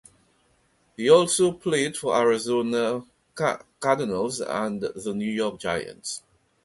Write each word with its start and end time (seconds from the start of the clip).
He 0.97 1.11
also 1.11 1.51
played 1.51 1.95
for 1.95 2.15
the 2.15 2.21
Arizona 2.21 3.05
Cardinals 3.35 4.39
and 4.41 4.81
the 4.81 5.13
New 5.13 5.29
York 5.29 5.59
Giants. 5.59 6.23